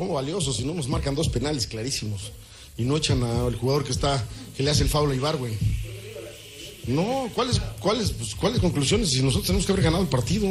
¿Cómo 0.00 0.14
valioso 0.14 0.54
si 0.54 0.64
no 0.64 0.72
nos 0.72 0.88
marcan 0.88 1.14
dos 1.14 1.28
penales 1.28 1.66
clarísimos 1.66 2.32
y 2.78 2.84
no 2.84 2.96
echan 2.96 3.22
al 3.22 3.54
jugador 3.54 3.84
que 3.84 3.92
está 3.92 4.24
que 4.56 4.62
le 4.62 4.70
hace 4.70 4.82
el 4.82 4.88
foul 4.88 5.10
a 5.10 5.14
Ibargüen? 5.14 5.58
No, 6.86 7.28
¿cuáles 7.34 7.60
cuáles 7.80 8.12
pues, 8.12 8.34
cuáles 8.34 8.60
conclusiones 8.60 9.10
si 9.10 9.20
nosotros 9.20 9.48
tenemos 9.48 9.66
que 9.66 9.72
haber 9.72 9.84
ganado 9.84 10.02
el 10.02 10.08
partido? 10.08 10.48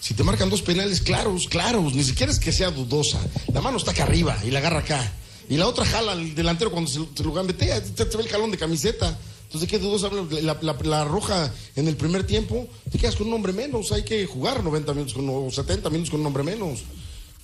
Si 0.00 0.14
te 0.14 0.22
marcan 0.22 0.50
dos 0.50 0.62
penales 0.62 1.00
claros, 1.00 1.48
claros, 1.48 1.96
ni 1.96 2.04
siquiera 2.04 2.30
es 2.30 2.38
que 2.38 2.52
sea 2.52 2.70
dudosa. 2.70 3.18
La 3.52 3.60
mano 3.60 3.76
está 3.76 3.90
acá 3.90 4.04
arriba 4.04 4.38
y 4.44 4.52
la 4.52 4.60
agarra 4.60 4.78
acá. 4.78 5.12
Y 5.48 5.56
la 5.56 5.66
otra 5.66 5.84
jala 5.84 6.12
al 6.12 6.36
delantero 6.36 6.70
cuando 6.70 6.88
se, 6.88 7.00
lo 7.24 7.32
gambetea, 7.32 7.82
te, 7.82 8.04
te 8.04 8.16
ve 8.16 8.22
el 8.22 8.28
calón 8.28 8.52
de 8.52 8.56
camiseta. 8.56 9.18
Entonces, 9.46 9.68
¿qué 9.68 9.80
dudosa? 9.80 10.10
La, 10.42 10.56
la, 10.60 11.04
roja 11.04 11.52
en 11.74 11.88
el 11.88 11.96
primer 11.96 12.24
tiempo, 12.24 12.68
te 12.88 12.98
quedas 12.98 13.16
con 13.16 13.26
un 13.26 13.34
hombre 13.34 13.52
menos. 13.52 13.90
Hay 13.90 14.04
que 14.04 14.26
jugar 14.26 14.62
90 14.62 14.94
minutos 14.94 15.12
con, 15.12 15.28
o 15.28 15.50
70 15.50 15.90
minutos 15.90 16.12
con 16.12 16.20
un 16.20 16.26
hombre 16.26 16.44
menos. 16.44 16.84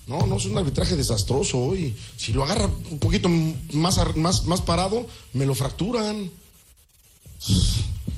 No, 0.07 0.27
no 0.27 0.37
es 0.37 0.45
un 0.47 0.59
arbitraje 0.59 0.97
desastroso 0.97 1.59
hoy. 1.59 1.95
Si 2.17 2.33
lo 2.33 2.45
agarra 2.45 2.69
un 2.91 2.99
poquito 2.99 3.29
más, 3.29 3.99
más, 4.17 4.45
más 4.45 4.61
parado, 4.61 5.07
me 5.33 5.47
lo 5.47 5.55
fracturan. 5.55 6.31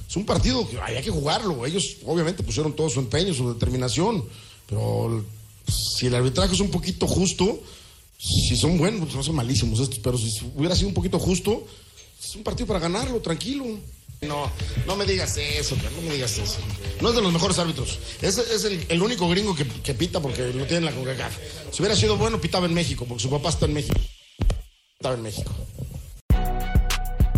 Es 0.08 0.16
un 0.16 0.24
partido 0.24 0.68
que 0.68 0.80
hay 0.80 1.02
que 1.02 1.10
jugarlo. 1.10 1.66
Ellos 1.66 1.98
obviamente 2.06 2.42
pusieron 2.42 2.74
todo 2.74 2.88
su 2.88 3.00
empeño, 3.00 3.34
su 3.34 3.52
determinación. 3.52 4.24
Pero 4.66 5.24
si 5.68 6.06
el 6.06 6.14
arbitraje 6.14 6.54
es 6.54 6.60
un 6.60 6.70
poquito 6.70 7.06
justo, 7.06 7.60
si 8.18 8.56
son 8.56 8.78
buenos, 8.78 9.14
no 9.14 9.22
son 9.22 9.34
malísimos 9.34 9.80
estos, 9.80 9.98
pero 9.98 10.16
si 10.16 10.40
hubiera 10.54 10.74
sido 10.74 10.88
un 10.88 10.94
poquito 10.94 11.18
justo, 11.18 11.66
es 12.24 12.36
un 12.36 12.42
partido 12.42 12.66
para 12.66 12.80
ganarlo, 12.80 13.20
tranquilo. 13.20 13.64
No, 14.22 14.50
no 14.86 14.96
me 14.96 15.04
digas 15.04 15.36
eso, 15.36 15.76
no 15.76 16.02
me 16.02 16.14
digas 16.14 16.38
eso. 16.38 16.58
No 17.00 17.10
es 17.10 17.14
de 17.14 17.20
los 17.20 17.32
mejores 17.32 17.58
árbitros. 17.58 17.98
Es, 18.22 18.38
es 18.38 18.64
el, 18.64 18.86
el, 18.88 19.02
único 19.02 19.28
gringo 19.28 19.54
que, 19.54 19.66
que, 19.66 19.94
pita 19.94 20.20
porque 20.20 20.52
lo 20.52 20.64
tiene 20.66 20.78
en 20.78 20.84
la 20.86 20.92
CONCACAF. 20.92 21.36
Si 21.70 21.82
hubiera 21.82 21.94
sido 21.94 22.16
bueno, 22.16 22.40
pitaba 22.40 22.66
en 22.66 22.74
México, 22.74 23.04
porque 23.06 23.22
su 23.22 23.30
papá 23.30 23.50
está 23.50 23.66
en 23.66 23.74
México. 23.74 24.00
Estaba 24.98 25.14
en 25.16 25.22
México. 25.22 25.52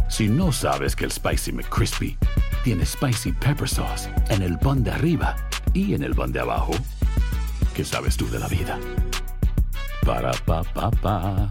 Si 0.09 0.29
no 0.29 0.53
sabes 0.53 0.95
que 0.95 1.05
el 1.05 1.13
Spicy 1.13 1.53
McCrispy 1.53 2.17
tiene 2.63 2.87
Spicy 2.87 3.33
Pepper 3.33 3.69
Sauce 3.69 4.09
en 4.29 4.43
el 4.43 4.59
pan 4.59 4.85
de 4.85 4.93
arriba 4.93 5.37
y 5.75 5.95
en 5.95 6.03
el 6.05 6.15
pan 6.15 6.33
de 6.33 6.41
abajo, 6.41 6.73
¿qué 7.75 7.85
sabes 7.85 8.17
tú 8.17 8.29
de 8.31 8.39
la 8.39 8.49
vida? 8.49 8.79
Para, 10.05 10.33
pa, 10.33 10.63
pa, 10.63 10.91
pa. 10.91 11.51